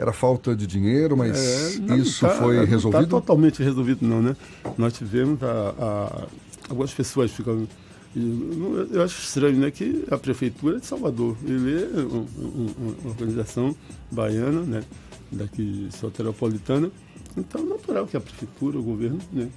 Era 0.00 0.12
falta 0.12 0.54
de 0.54 0.64
dinheiro, 0.64 1.16
mas 1.16 1.36
é, 1.36 1.96
isso 1.96 2.20
tá, 2.24 2.32
foi 2.34 2.64
resolvido? 2.64 2.98
Não 2.98 3.04
está 3.04 3.16
totalmente 3.16 3.60
resolvido, 3.60 4.06
não, 4.06 4.22
né? 4.22 4.36
Nós 4.76 4.92
tivemos 4.92 5.42
a, 5.42 5.74
a, 5.76 6.26
algumas 6.70 6.94
pessoas 6.94 7.32
ficando 7.32 7.68
eu 8.90 9.02
acho 9.02 9.20
estranho, 9.20 9.56
né, 9.56 9.70
que 9.70 10.04
a 10.10 10.16
prefeitura 10.16 10.78
de 10.80 10.86
Salvador, 10.86 11.36
ele 11.44 11.82
é 11.82 12.00
um, 12.00 12.26
um, 12.38 12.74
uma 13.02 13.10
organização 13.10 13.74
baiana, 14.10 14.62
né, 14.62 14.84
daqui 15.30 15.88
soteropolitana, 15.90 16.90
então 17.36 17.60
é 17.62 17.64
natural 17.64 18.06
que 18.06 18.16
a 18.16 18.20
prefeitura, 18.20 18.78
o 18.78 18.82
governo, 18.82 19.18
né, 19.32 19.48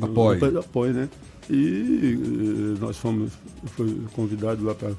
apoie, 0.00 0.58
apoie 0.58 0.92
né, 0.92 1.08
E 1.50 2.14
eh, 2.14 2.80
nós 2.80 2.96
fomos 2.96 3.32
foi 3.76 3.96
convidados 4.12 4.64
lá 4.64 4.74
para 4.74 4.92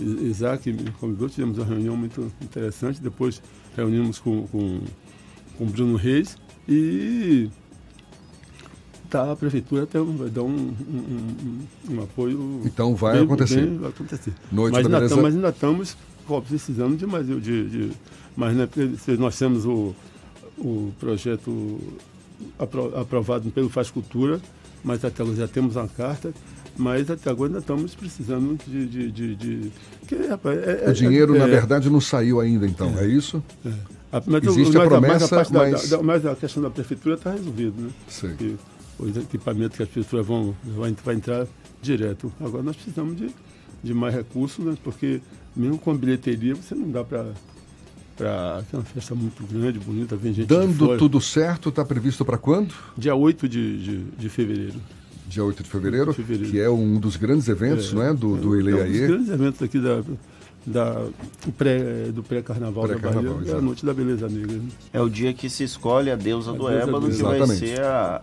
Isaac 0.00 0.72
me 0.72 0.90
convidou, 0.92 1.28
tivemos 1.28 1.58
uma 1.58 1.66
reunião 1.66 1.96
muito 1.96 2.32
interessante, 2.40 3.00
depois 3.00 3.42
reunimos 3.76 4.18
com, 4.18 4.46
com, 4.48 4.80
com 5.58 5.66
Bruno 5.66 5.96
Reis 5.96 6.36
e 6.68 7.50
tá, 9.12 9.30
a 9.30 9.36
prefeitura 9.36 9.82
até 9.82 9.98
vai 10.00 10.30
dar 10.30 10.42
um, 10.42 10.48
um, 10.48 11.66
um, 11.90 11.94
um 11.94 12.02
apoio. 12.02 12.62
Então 12.64 12.96
vai 12.96 13.14
bem, 13.14 13.24
acontecer. 13.24 13.66
Bem, 13.66 13.78
vai 13.78 13.90
acontecer. 13.90 14.32
Noite 14.50 14.72
mas, 14.72 14.88
da 14.88 14.96
ainda 14.96 15.04
estamos, 15.04 15.22
mas 15.22 15.34
ainda 15.34 15.48
estamos 15.50 15.96
precisando 16.48 16.96
de 16.96 17.06
mais. 17.06 17.26
De, 17.26 17.40
de, 17.40 17.90
mas 18.34 18.56
né, 18.56 18.66
nós 19.18 19.38
temos 19.38 19.66
o, 19.66 19.94
o 20.56 20.92
projeto 20.98 21.78
aprovado 22.96 23.50
pelo 23.50 23.68
Faz 23.68 23.90
Cultura, 23.90 24.40
mas 24.82 25.04
até 25.04 25.22
agora 25.22 25.36
já 25.36 25.48
temos 25.48 25.76
uma 25.76 25.88
carta 25.88 26.32
mas 26.74 27.10
até 27.10 27.28
agora 27.28 27.50
ainda 27.50 27.58
estamos 27.58 27.94
precisando 27.94 28.58
de. 28.66 28.86
de, 28.86 29.10
de, 29.10 29.36
de 29.36 29.72
que, 30.06 30.16
rapaz, 30.26 30.58
é, 30.58 30.88
o 30.88 30.92
dinheiro, 30.94 31.36
é, 31.36 31.38
na 31.40 31.46
verdade, 31.46 31.90
não 31.90 32.00
saiu 32.00 32.40
ainda, 32.40 32.66
então, 32.66 32.98
é, 32.98 33.04
é 33.04 33.08
isso? 33.08 33.42
É. 33.62 33.72
Mas, 34.26 34.44
Existe 34.44 34.76
mas, 34.76 34.86
a 34.86 34.88
promessa, 34.88 35.36
mas. 35.50 35.90
Da, 35.90 35.96
da, 35.96 36.02
mas 36.02 36.26
a 36.26 36.34
questão 36.34 36.62
da 36.62 36.70
prefeitura 36.70 37.14
está 37.14 37.32
resolvida, 37.32 37.74
né? 37.78 37.90
Sim. 38.08 38.56
Os 39.02 39.16
equipamentos 39.16 39.76
que 39.76 39.82
as 39.82 39.88
pessoas 39.88 40.26
vão 40.26 40.54
vai, 40.64 40.94
vai 41.04 41.14
entrar 41.14 41.46
direto. 41.80 42.32
Agora 42.40 42.62
nós 42.62 42.76
precisamos 42.76 43.16
de, 43.16 43.30
de 43.82 43.94
mais 43.94 44.14
recursos, 44.14 44.64
né? 44.64 44.76
Porque 44.82 45.20
mesmo 45.54 45.78
com 45.78 45.90
a 45.90 45.94
bilheteria 45.94 46.54
você 46.54 46.74
não 46.74 46.90
dá 46.90 47.04
para 47.04 47.32
para 48.16 48.62
é 48.72 48.76
uma 48.76 48.84
festa 48.84 49.14
muito 49.14 49.42
grande, 49.46 49.78
bonita, 49.78 50.14
vem 50.16 50.34
gente 50.34 50.46
Dando 50.46 50.98
tudo 50.98 51.18
certo, 51.20 51.70
está 51.70 51.82
previsto 51.82 52.24
para 52.24 52.36
quando? 52.36 52.74
Dia 52.96 53.14
8 53.14 53.48
de, 53.48 53.82
de, 53.82 54.04
de 54.04 54.28
fevereiro 54.28 54.78
dia 55.32 55.42
8 55.42 55.62
de 55.62 55.68
fevereiro, 55.68 56.10
de 56.10 56.16
fevereiro, 56.16 56.50
que 56.50 56.60
é 56.60 56.68
um 56.68 57.00
dos 57.00 57.16
grandes 57.16 57.48
eventos 57.48 57.90
é, 57.90 57.94
não 57.94 58.02
é, 58.02 58.12
do, 58.12 58.36
do 58.36 58.58
Ileaê. 58.58 58.80
É 58.80 58.84
um 58.84 58.88
dos 58.90 59.00
grandes 59.00 59.28
eventos 59.30 59.62
aqui 59.62 59.78
da, 59.78 60.02
da, 60.66 61.06
pré, 61.56 62.10
do 62.12 62.22
pré-carnaval 62.22 62.84
pré 62.84 62.98
da 62.98 63.10
Bahia, 63.10 63.52
é 63.52 63.52
a 63.56 63.60
Noite 63.60 63.84
da 63.84 63.94
Beleza 63.94 64.28
Negra. 64.28 64.56
Né? 64.56 64.68
É 64.92 65.00
o 65.00 65.08
dia 65.08 65.32
que 65.32 65.48
se 65.48 65.64
escolhe 65.64 66.10
a 66.10 66.16
deusa 66.16 66.50
a 66.50 66.54
do 66.54 66.68
deusa 66.68 66.82
Ébano, 66.82 67.10
que 67.10 67.22
vai 67.22 67.46
ser 67.46 67.80
a... 67.80 68.22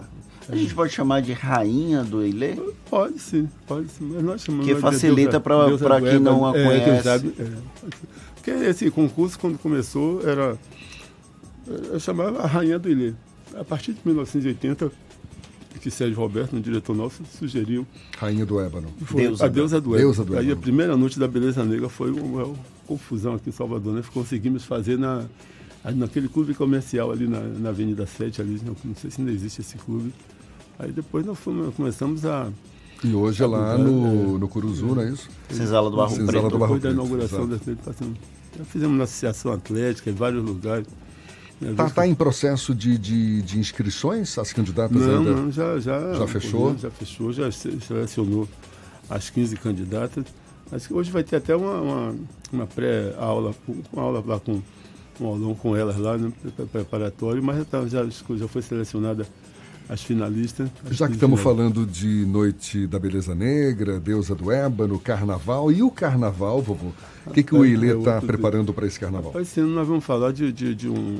A 0.51 0.55
gente 0.55 0.73
pode 0.73 0.91
chamar 0.91 1.21
de 1.21 1.31
rainha 1.31 2.03
do 2.03 2.25
Ilê? 2.25 2.55
Pode 2.89 3.19
sim, 3.19 3.47
pode 3.67 3.87
sim. 3.89 4.11
Mas 4.13 4.23
nós 4.23 4.41
chamamos 4.41 4.65
que 4.65 4.75
facilita 4.75 5.39
para 5.39 6.01
quem 6.01 6.19
não 6.19 6.45
a 6.45 6.51
conhece. 6.51 6.89
É, 6.89 7.01
sabe, 7.03 7.33
é. 7.39 7.51
Porque 8.35 8.51
esse 8.51 8.89
concurso, 8.89 9.37
quando 9.37 9.57
começou, 9.59 10.27
era. 10.27 10.57
Eu 11.91 11.99
chamava 11.99 12.41
a 12.41 12.47
rainha 12.47 12.79
do 12.79 12.89
Ilê. 12.89 13.13
A 13.55 13.63
partir 13.63 13.93
de 13.93 13.99
1980, 14.03 14.91
que 15.79 15.91
Sérgio 15.91 16.17
Roberto, 16.17 16.55
um 16.55 16.61
diretor 16.61 16.95
nosso, 16.95 17.23
sugeriu. 17.37 17.85
Rainha 18.17 18.45
do 18.45 18.59
Ébano. 18.59 18.89
Foi 19.05 19.21
deusa 19.21 19.45
a 19.45 19.47
deusa 19.47 19.81
do, 19.81 19.95
deusa 19.95 20.25
do 20.25 20.33
Ébano. 20.33 20.47
Aí 20.47 20.51
a 20.51 20.55
primeira 20.55 20.97
noite 20.97 21.19
da 21.19 21.27
Beleza 21.27 21.63
Negra 21.63 21.89
foi 21.89 22.11
uma, 22.11 22.43
uma 22.45 22.55
confusão 22.87 23.35
aqui 23.35 23.49
em 23.49 23.53
Salvador, 23.53 23.93
né? 23.93 24.03
Conseguimos 24.13 24.65
fazer 24.65 24.97
na, 24.97 25.25
naquele 25.83 26.27
clube 26.27 26.53
comercial 26.53 27.11
ali 27.11 27.27
na, 27.27 27.39
na 27.39 27.69
Avenida 27.69 28.05
7, 28.05 28.41
ali, 28.41 28.61
não, 28.65 28.75
não, 28.83 28.95
sei 28.95 29.09
se 29.09 29.21
ainda 29.21 29.31
existe 29.31 29.61
esse 29.61 29.77
clube. 29.77 30.13
Aí 30.77 30.91
depois 30.91 31.25
nós 31.25 31.37
fomos, 31.37 31.73
começamos 31.75 32.25
a. 32.25 32.49
E 33.03 33.13
hoje 33.13 33.43
é 33.43 33.47
lá 33.47 33.77
no, 33.77 34.37
no 34.37 34.47
Curuzu, 34.47 34.87
não 34.87 35.01
é 35.01 35.09
isso? 35.09 35.29
Senzala 35.49 35.89
do 35.89 35.97
Barro 35.97 36.09
Senzala 36.09 36.31
Preto. 36.31 36.49
Do 36.49 36.59
Barro 36.59 36.73
Depois 36.75 36.83
da 36.83 36.91
inauguração 36.91 37.47
da 37.47 37.57
já 38.57 38.65
fizemos 38.65 38.97
na 38.97 39.03
Associação 39.05 39.53
Atlética, 39.53 40.09
em 40.09 40.13
vários 40.13 40.43
lugares. 40.43 40.87
Está 41.61 41.89
tá 41.89 42.07
em 42.07 42.15
processo 42.15 42.73
de, 42.73 42.97
de, 42.97 43.41
de, 43.41 43.59
inscrições 43.59 44.37
as 44.37 44.53
candidatas? 44.53 44.97
Não, 44.97 45.19
ainda? 45.19 45.31
não, 45.31 45.51
já, 45.51 45.79
já, 45.79 46.13
já 46.13 46.27
fechou? 46.27 46.77
Já 46.77 46.89
fechou, 46.89 47.33
já 47.33 47.51
selecionou 47.51 48.47
as 49.09 49.29
15 49.29 49.55
candidatas. 49.57 50.25
Mas 50.71 50.89
hoje 50.89 51.11
vai 51.11 51.23
ter 51.23 51.37
até 51.37 51.55
uma, 51.55 51.81
uma, 51.81 52.15
uma 52.51 52.67
pré-aula, 52.67 53.53
uma 53.91 54.01
aula 54.01 54.23
lá 54.25 54.39
com 54.39 54.61
um 55.19 55.27
aulão 55.27 55.55
com 55.55 55.75
elas 55.75 55.97
lá, 55.97 56.17
né, 56.17 56.31
preparatório, 56.71 57.43
mas 57.43 57.65
já, 57.71 58.05
já, 58.05 58.35
já 58.35 58.47
foi 58.47 58.61
selecionada 58.61 59.27
as 59.89 60.03
finalistas. 60.03 60.69
As 60.87 60.95
já 60.95 61.07
que 61.07 61.15
estamos 61.15 61.41
falando 61.41 61.83
de 61.83 62.23
Noite 62.25 62.85
da 62.85 62.99
Beleza 62.99 63.33
Negra, 63.33 63.99
Deusa 63.99 64.35
do 64.35 64.51
Ébano, 64.51 64.99
Carnaval, 64.99 65.71
e 65.71 65.81
o 65.81 65.89
Carnaval, 65.89 66.61
vovô? 66.61 66.91
O 67.25 67.31
que, 67.31 67.41
que 67.41 67.55
o 67.55 67.65
Ilê 67.65 67.97
está 67.97 68.17
é 68.17 68.21
preparando 68.21 68.71
para 68.71 68.85
esse 68.85 68.99
Carnaval? 68.99 69.33
Esse 69.41 69.59
ano 69.59 69.73
nós 69.73 69.87
vamos 69.87 70.05
falar 70.05 70.31
de, 70.31 70.51
de, 70.51 70.75
de 70.75 70.87
um, 70.87 71.19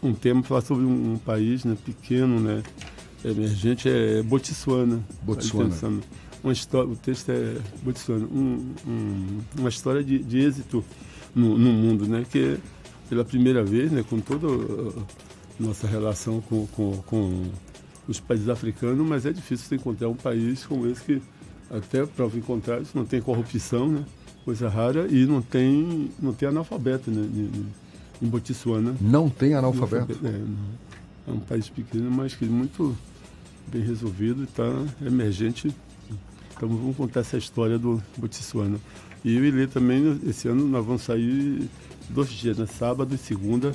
um 0.00 0.14
tema, 0.14 0.44
falar 0.44 0.60
sobre 0.60 0.84
um, 0.84 1.14
um, 1.14 1.18
país 1.18 1.64
né, 1.64 1.76
pequeno, 1.84 2.38
né, 2.38 2.62
emergente, 3.24 3.88
é 3.88 4.22
Botsuana. 4.22 5.00
Botsuana. 5.22 6.00
Uma 6.42 6.52
história, 6.52 6.90
o 6.90 6.96
texto 6.96 7.30
é 7.30 7.56
Botsuana, 7.82 8.26
um, 8.26 8.74
um, 8.86 9.38
uma 9.58 9.68
história 9.68 10.04
de, 10.04 10.20
de 10.20 10.38
êxito 10.38 10.84
no, 11.34 11.58
no, 11.58 11.72
mundo, 11.72 12.06
né, 12.06 12.24
que 12.30 12.38
é 12.38 12.58
pela 13.08 13.24
primeira 13.24 13.62
vez, 13.64 13.90
né, 13.90 14.04
com 14.08 14.20
toda 14.20 14.46
a 14.46 15.62
nossa 15.62 15.86
relação 15.86 16.40
com, 16.40 16.66
com, 16.68 16.96
com 17.06 17.42
os 18.08 18.20
países 18.20 18.48
africanos, 18.48 19.06
mas 19.06 19.26
é 19.26 19.32
difícil 19.32 19.66
você 19.66 19.76
encontrar 19.76 20.08
um 20.08 20.14
país 20.14 20.64
como 20.64 20.86
esse 20.86 21.02
que, 21.02 21.22
até 21.70 22.04
prova 22.06 22.36
em 22.36 22.40
contrário, 22.40 22.86
não 22.94 23.04
tem 23.04 23.20
corrupção, 23.20 23.88
né, 23.88 24.04
coisa 24.44 24.68
rara, 24.68 25.06
e 25.08 25.26
não 25.26 25.40
tem, 25.40 26.10
não 26.20 26.32
tem 26.32 26.48
analfabeto 26.48 27.10
né, 27.10 27.28
em 28.20 28.26
Botsuana. 28.26 28.94
Não 29.00 29.28
tem 29.28 29.54
analfabeto? 29.54 30.18
É, 30.26 31.30
é 31.30 31.32
um 31.32 31.40
país 31.40 31.68
pequeno, 31.68 32.10
mas 32.10 32.34
que 32.34 32.44
muito 32.44 32.96
bem 33.66 33.82
resolvido 33.82 34.42
e 34.42 34.44
está 34.44 34.64
emergente. 35.04 35.74
Então 36.56 36.68
vamos 36.68 36.96
contar 36.96 37.20
essa 37.20 37.36
história 37.36 37.78
do 37.78 38.02
Botsuana. 38.16 38.78
E 39.24 39.38
o 39.38 39.44
Ilê 39.44 39.66
também, 39.66 40.20
esse 40.26 40.48
ano, 40.48 40.68
nós 40.68 40.84
vamos 40.84 41.02
sair 41.02 41.68
dois 42.10 42.30
dias, 42.30 42.58
né? 42.58 42.66
sábado 42.66 43.14
e 43.14 43.18
segunda. 43.18 43.72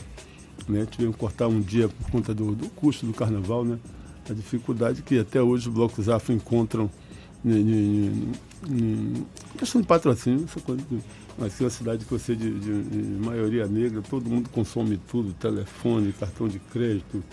Né? 0.67 0.85
Tivemos 0.85 1.15
que 1.15 1.19
cortar 1.19 1.47
um 1.47 1.61
dia 1.61 1.87
por 1.87 2.11
conta 2.11 2.33
do, 2.33 2.53
do 2.53 2.69
custo 2.69 3.05
do 3.05 3.13
carnaval, 3.13 3.63
né? 3.63 3.79
A 4.29 4.33
dificuldade 4.33 5.01
que 5.01 5.17
até 5.17 5.41
hoje 5.41 5.67
os 5.67 5.73
blocos 5.73 6.07
afro 6.07 6.33
encontram 6.33 6.89
em, 7.43 8.33
questão 9.57 9.81
de 9.81 9.87
patrocínio, 9.87 10.45
essa 10.45 10.59
coisa 10.59 10.81
de, 10.81 10.99
mas 11.37 11.59
é 11.59 11.63
uma 11.63 11.69
cidade 11.69 12.05
que 12.05 12.11
você 12.11 12.35
de, 12.35 12.59
de, 12.59 12.83
de, 12.83 13.25
maioria 13.25 13.65
negra, 13.65 14.01
todo 14.01 14.29
mundo 14.29 14.49
consome 14.49 14.99
tudo, 15.09 15.33
telefone, 15.33 16.11
cartão 16.11 16.47
de 16.47 16.59
crédito, 16.59 17.23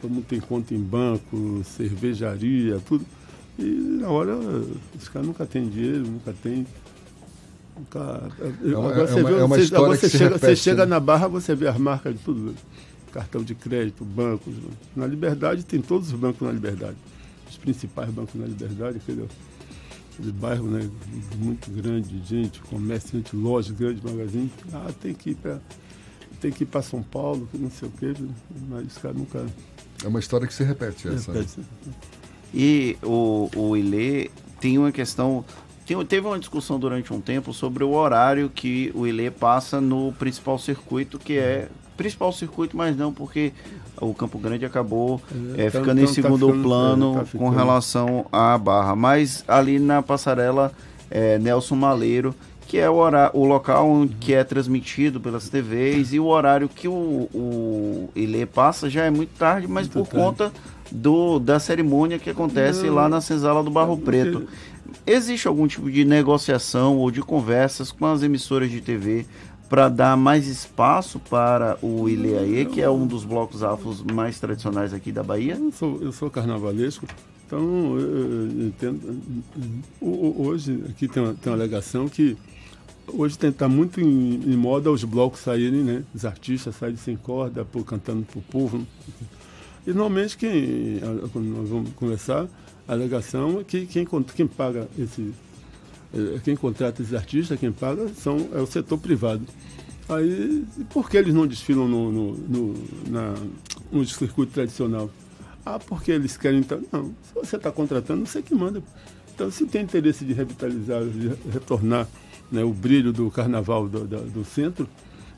todo 0.00 0.10
mundo 0.10 0.24
tem 0.26 0.40
conta 0.40 0.74
em 0.74 0.80
banco, 0.80 1.62
cervejaria, 1.64 2.80
tudo. 2.86 3.04
E 3.58 3.64
na 3.64 4.08
hora 4.08 4.34
os 4.34 5.08
caras 5.08 5.28
nunca 5.28 5.44
têm 5.44 5.68
dinheiro, 5.68 6.06
nunca 6.06 6.32
tem. 6.42 6.66
Nunca, 7.80 8.30
é 8.40 8.76
uma, 8.76 8.92
é 8.92 9.04
uma, 9.04 9.30
é 9.30 9.44
uma 9.44 9.56
você, 9.56 9.62
história 9.62 9.96
você 9.96 10.10
que 10.10 10.18
chega, 10.18 10.34
repete, 10.34 10.40
você 10.40 10.56
chega 10.56 10.84
né? 10.84 10.90
na 10.90 11.00
barra, 11.00 11.28
você 11.28 11.54
vê 11.54 11.66
as 11.66 11.78
marcas 11.78 12.14
de 12.14 12.20
tudo. 12.20 12.54
Cartão 13.12 13.42
de 13.42 13.54
crédito, 13.54 14.04
bancos. 14.04 14.54
Na 14.94 15.06
liberdade 15.06 15.64
tem 15.64 15.80
todos 15.80 16.12
os 16.12 16.18
bancos 16.18 16.46
na 16.46 16.52
liberdade. 16.52 16.96
Os 17.48 17.56
principais 17.56 18.08
bancos 18.10 18.34
na 18.34 18.46
liberdade, 18.46 18.98
entendeu? 18.98 19.28
de 20.18 20.32
bairro 20.32 20.66
né, 20.66 20.88
muito 21.38 21.70
grande, 21.70 22.20
gente, 22.24 22.60
comércio, 22.60 23.16
gente, 23.16 23.34
loja, 23.34 23.72
grande 23.72 24.04
magazine. 24.04 24.50
Ah, 24.72 24.90
tem 25.00 25.14
que 25.14 25.30
ir 25.30 25.34
para 25.34 25.58
tem 26.40 26.50
que 26.50 26.64
ir 26.64 26.66
para 26.66 26.80
São 26.80 27.02
Paulo, 27.02 27.46
não 27.52 27.70
sei 27.70 27.88
o 27.88 27.92
quê, 27.92 28.14
mas 28.68 28.86
os 28.86 28.98
caras 28.98 29.16
nunca. 29.16 29.46
É 30.02 30.08
uma 30.08 30.18
história 30.18 30.46
que 30.46 30.54
se 30.54 30.64
repete 30.64 31.08
essa. 31.08 31.32
Né? 31.32 31.40
Repete. 31.40 31.60
Né? 31.60 31.94
E 32.52 32.96
o, 33.02 33.50
o 33.54 33.76
Ilê 33.76 34.30
tem 34.60 34.78
uma 34.78 34.90
questão. 34.90 35.44
Tem, 35.90 36.04
teve 36.04 36.24
uma 36.24 36.38
discussão 36.38 36.78
durante 36.78 37.12
um 37.12 37.20
tempo 37.20 37.52
sobre 37.52 37.82
o 37.82 37.90
horário 37.90 38.48
que 38.48 38.92
o 38.94 39.08
Ilê 39.08 39.28
passa 39.28 39.80
no 39.80 40.12
principal 40.12 40.56
circuito, 40.56 41.18
que 41.18 41.36
é 41.36 41.66
principal 41.96 42.32
circuito, 42.32 42.76
mas 42.76 42.96
não 42.96 43.12
porque 43.12 43.52
o 44.00 44.14
Campo 44.14 44.38
Grande 44.38 44.64
acabou 44.64 45.20
é, 45.58 45.64
é, 45.64 45.70
ficando 45.70 46.00
então, 46.00 46.04
em 46.04 46.06
tá 46.06 46.12
segundo 46.12 46.46
tá 46.46 46.52
ficando, 46.52 46.62
plano 46.62 47.18
é, 47.18 47.24
tá 47.24 47.38
com 47.38 47.48
relação 47.48 48.24
à 48.30 48.56
Barra. 48.56 48.94
Mas 48.94 49.44
ali 49.48 49.80
na 49.80 50.00
passarela 50.00 50.72
é, 51.10 51.40
Nelson 51.40 51.74
Maleiro, 51.74 52.36
que 52.68 52.78
é 52.78 52.88
o, 52.88 52.94
horário, 52.94 53.36
o 53.36 53.44
local 53.44 53.90
onde, 53.90 54.14
que 54.14 54.32
é 54.32 54.44
transmitido 54.44 55.20
pelas 55.20 55.48
TVs 55.48 56.12
e 56.12 56.20
o 56.20 56.26
horário 56.26 56.68
que 56.68 56.86
o, 56.86 57.28
o 57.34 58.10
Ilê 58.14 58.46
passa 58.46 58.88
já 58.88 59.06
é 59.06 59.10
muito 59.10 59.36
tarde, 59.36 59.66
mas 59.66 59.88
muito 59.88 60.06
por 60.06 60.06
tarde. 60.06 60.24
conta 60.24 60.52
do, 60.92 61.40
da 61.40 61.58
cerimônia 61.58 62.16
que 62.16 62.30
acontece 62.30 62.86
não, 62.86 62.94
lá 62.94 63.08
na 63.08 63.20
senzala 63.20 63.62
do 63.64 63.70
Barro 63.70 63.96
Preto. 63.96 64.46
Existe 65.06 65.48
algum 65.48 65.66
tipo 65.66 65.90
de 65.90 66.04
negociação 66.04 66.96
ou 66.98 67.10
de 67.10 67.22
conversas 67.22 67.90
com 67.90 68.06
as 68.06 68.22
emissoras 68.22 68.70
de 68.70 68.80
TV 68.80 69.26
para 69.68 69.88
dar 69.88 70.16
mais 70.16 70.48
espaço 70.48 71.20
para 71.20 71.78
o 71.80 72.08
Ileaê, 72.08 72.64
que 72.64 72.80
é 72.80 72.90
um 72.90 73.06
dos 73.06 73.24
blocos 73.24 73.62
afros 73.62 74.02
mais 74.02 74.40
tradicionais 74.40 74.92
aqui 74.92 75.12
da 75.12 75.22
Bahia? 75.22 75.54
Eu 75.54 75.70
sou, 75.70 75.98
eu 76.02 76.10
sou 76.10 76.28
carnavalesco, 76.28 77.06
então 77.46 77.96
eu, 77.96 78.66
entendo. 78.66 79.22
Hoje 80.00 80.84
aqui 80.88 81.06
tem 81.06 81.22
uma, 81.22 81.34
tem 81.34 81.52
uma 81.52 81.56
alegação 81.56 82.08
que 82.08 82.36
hoje 83.06 83.36
está 83.40 83.68
muito 83.68 84.00
em, 84.00 84.40
em, 84.44 84.56
moda 84.56 84.90
os 84.90 85.04
blocos 85.04 85.40
saírem, 85.40 85.82
né? 85.82 86.02
Os 86.12 86.24
artistas 86.24 86.74
saírem 86.74 86.96
sem 86.96 87.16
corda, 87.16 87.64
por, 87.64 87.84
cantando 87.84 88.24
para 88.24 88.38
o 88.38 88.42
povo. 88.42 88.84
E 89.86 89.92
normalmente 89.92 90.36
quem, 90.36 91.00
nós 91.00 91.68
vamos 91.68 91.92
conversar, 91.94 92.46
alegação 92.92 93.60
é 93.60 93.64
que 93.64 93.86
quem, 93.86 94.06
quem 94.34 94.46
paga 94.46 94.88
esse. 94.98 95.32
É, 96.12 96.40
quem 96.40 96.56
contrata 96.56 97.02
esses 97.02 97.14
artistas, 97.14 97.58
quem 97.58 97.70
paga, 97.70 98.08
são, 98.08 98.48
é 98.52 98.60
o 98.60 98.66
setor 98.66 98.98
privado. 98.98 99.42
Aí, 100.08 100.64
por 100.90 101.08
que 101.08 101.16
eles 101.16 101.32
não 101.32 101.46
desfilam 101.46 101.86
no, 101.86 102.10
no, 102.10 102.32
no, 102.32 102.74
na, 103.08 103.34
no 103.92 104.04
circuito 104.04 104.52
tradicional? 104.52 105.08
Ah, 105.64 105.78
porque 105.78 106.10
eles 106.10 106.36
querem. 106.36 106.64
Não, 106.90 107.14
se 107.22 107.34
você 107.34 107.56
está 107.56 107.70
contratando, 107.70 108.26
você 108.26 108.42
que 108.42 108.54
manda. 108.54 108.82
Então, 109.32 109.50
se 109.50 109.64
tem 109.66 109.82
interesse 109.82 110.24
de 110.24 110.32
revitalizar, 110.32 111.04
de 111.04 111.28
retornar 111.50 112.08
né, 112.50 112.64
o 112.64 112.72
brilho 112.72 113.12
do 113.12 113.30
carnaval 113.30 113.88
do, 113.88 114.06
do, 114.06 114.20
do, 114.22 114.44
centro, 114.44 114.88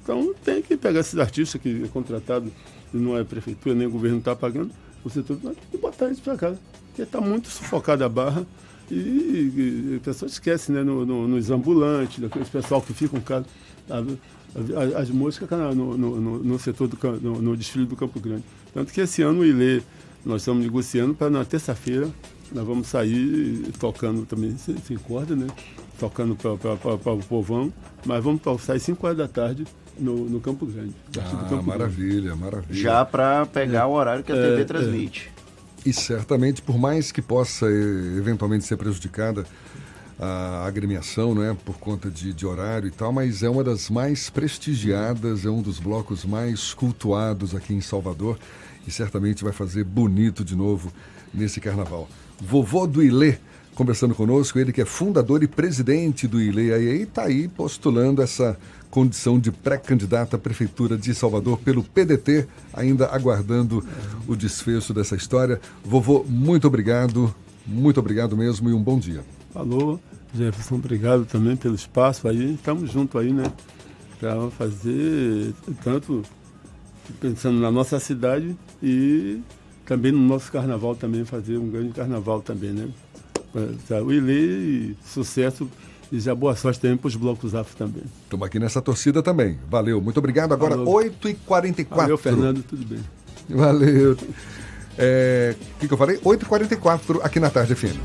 então 0.02 0.34
tem 0.42 0.62
que 0.62 0.76
pegar 0.76 1.00
esses 1.00 1.18
artistas 1.18 1.60
que 1.60 1.84
é 1.84 1.88
contratado 1.88 2.50
não 2.92 3.16
é 3.16 3.24
prefeitura, 3.24 3.74
nem 3.74 3.88
governo 3.88 4.18
está 4.18 4.34
pagando, 4.34 4.70
o 5.04 5.10
setor 5.10 5.38
e 5.72 5.76
botar 5.76 6.06
eles 6.06 6.20
para 6.20 6.36
cá. 6.36 6.54
Porque 6.88 7.02
está 7.02 7.20
muito 7.20 7.48
sufocada 7.48 8.04
a 8.04 8.08
barra 8.08 8.46
e, 8.90 8.94
e, 8.94 10.00
pessoa 10.04 10.28
esquece, 10.28 10.70
né, 10.70 10.82
no, 10.82 11.06
no, 11.06 11.26
nos 11.26 11.50
ambulantes, 11.50 12.18
daqueles 12.18 12.48
pessoal 12.48 12.82
que 12.82 12.92
ficam 12.92 13.20
cá, 13.20 13.42
as, 13.88 14.94
as 14.94 15.10
músicas 15.10 15.48
no, 15.74 15.96
no, 15.96 16.38
no, 16.38 16.58
setor 16.58 16.88
do 16.88 16.98
no, 17.20 17.40
no 17.40 17.56
desfile 17.56 17.86
do 17.86 17.96
Campo 17.96 18.20
Grande. 18.20 18.44
Tanto 18.74 18.92
que 18.92 19.00
esse 19.00 19.22
ano 19.22 19.40
o 19.40 19.44
Ilê, 19.44 19.80
nós 20.24 20.42
estamos 20.42 20.62
negociando 20.62 21.14
para 21.14 21.30
na 21.30 21.44
terça-feira 21.44 22.10
nós 22.54 22.66
vamos 22.66 22.86
sair 22.88 23.62
tocando 23.78 24.26
também 24.26 24.56
sem, 24.58 24.96
corda, 24.98 25.34
né? 25.34 25.46
Tocando 25.98 26.36
para 26.36 27.12
o 27.14 27.18
povão, 27.22 27.72
mas 28.04 28.22
vamos 28.22 28.42
sair 28.60 28.80
5 28.80 29.06
horas 29.06 29.18
da 29.18 29.28
tarde 29.28 29.64
no, 29.98 30.28
no 30.28 30.40
Campo 30.40 30.66
Grande. 30.66 30.94
Ah, 31.18 31.46
Campo 31.48 31.62
maravilha, 31.64 32.28
Grande. 32.30 32.40
maravilha. 32.40 32.82
Já 32.82 33.04
para 33.04 33.46
pegar 33.46 33.80
é, 33.80 33.84
o 33.84 33.90
horário 33.90 34.24
que 34.24 34.32
a 34.32 34.34
TV 34.34 34.62
é, 34.62 34.64
transmite. 34.64 35.30
É. 35.38 35.88
E 35.88 35.92
certamente, 35.92 36.62
por 36.62 36.78
mais 36.78 37.10
que 37.10 37.20
possa 37.20 37.66
eh, 37.66 38.16
eventualmente 38.16 38.64
ser 38.64 38.76
prejudicada 38.76 39.44
a 40.18 40.64
agremiação, 40.64 41.34
não 41.34 41.42
é, 41.42 41.52
por 41.52 41.78
conta 41.78 42.08
de, 42.08 42.32
de 42.32 42.46
horário 42.46 42.86
e 42.86 42.90
tal, 42.92 43.12
mas 43.12 43.42
é 43.42 43.50
uma 43.50 43.64
das 43.64 43.90
mais 43.90 44.30
prestigiadas, 44.30 45.44
é 45.44 45.50
um 45.50 45.60
dos 45.60 45.80
blocos 45.80 46.24
mais 46.24 46.72
cultuados 46.72 47.52
aqui 47.56 47.74
em 47.74 47.80
Salvador 47.80 48.38
e 48.86 48.90
certamente 48.92 49.42
vai 49.42 49.52
fazer 49.52 49.82
bonito 49.82 50.44
de 50.44 50.54
novo 50.54 50.92
nesse 51.34 51.60
carnaval 51.60 52.08
vovô 52.42 52.86
do 52.86 53.02
Ilê, 53.02 53.36
conversando 53.74 54.14
conosco, 54.14 54.58
ele 54.58 54.72
que 54.72 54.80
é 54.80 54.84
fundador 54.84 55.42
e 55.42 55.46
presidente 55.46 56.26
do 56.26 56.40
Ilê, 56.40 56.74
aí 56.74 57.02
está 57.02 57.24
aí 57.24 57.46
postulando 57.46 58.20
essa 58.20 58.58
condição 58.92 59.40
de 59.40 59.50
pré-candidato 59.50 60.36
à 60.36 60.38
Prefeitura 60.38 60.98
de 60.98 61.14
Salvador 61.14 61.58
pelo 61.58 61.82
PDT, 61.82 62.46
ainda 62.74 63.06
aguardando 63.06 63.82
o 64.28 64.36
desfecho 64.36 64.92
dessa 64.92 65.16
história. 65.16 65.58
Vovô, 65.82 66.22
muito 66.28 66.66
obrigado, 66.66 67.34
muito 67.66 67.98
obrigado 67.98 68.36
mesmo 68.36 68.68
e 68.68 68.74
um 68.74 68.82
bom 68.82 68.98
dia. 68.98 69.24
Alô, 69.54 69.98
Jefferson, 70.34 70.74
obrigado 70.74 71.24
também 71.24 71.56
pelo 71.56 71.74
espaço 71.74 72.28
aí, 72.28 72.52
estamos 72.52 72.90
juntos 72.92 73.18
aí, 73.18 73.32
né, 73.32 73.50
para 74.20 74.50
fazer 74.50 75.54
tanto 75.82 76.22
pensando 77.18 77.58
na 77.60 77.70
nossa 77.70 77.98
cidade 77.98 78.54
e 78.82 79.40
também 79.86 80.12
no 80.12 80.20
nosso 80.20 80.52
carnaval 80.52 80.94
também 80.94 81.24
fazer 81.24 81.56
um 81.56 81.70
grande 81.70 81.94
carnaval 81.94 82.42
também, 82.42 82.72
né? 82.72 82.88
O 84.04 84.12
Ilê, 84.12 84.94
sucesso 85.04 85.66
e 86.12 86.20
já 86.20 86.34
boa 86.34 86.54
sorte 86.54 86.78
também 86.78 86.98
para 86.98 87.08
os 87.08 87.16
blocos 87.16 87.54
afro 87.54 87.74
também. 87.74 88.02
Estamos 88.24 88.46
aqui 88.46 88.58
nessa 88.58 88.82
torcida 88.82 89.22
também. 89.22 89.58
Valeu, 89.70 89.98
muito 89.98 90.18
obrigado. 90.18 90.52
Agora, 90.52 90.76
8h44. 90.76 91.86
Valeu, 91.88 92.18
Fernando, 92.18 92.62
tudo 92.62 92.84
bem. 92.84 93.00
Valeu. 93.48 94.12
O 94.12 94.18
é, 94.98 95.56
que, 95.80 95.88
que 95.88 95.94
eu 95.94 95.96
falei? 95.96 96.18
8h44 96.18 97.20
aqui 97.22 97.40
na 97.40 97.48
Tarde 97.48 97.74
FM. 97.74 97.96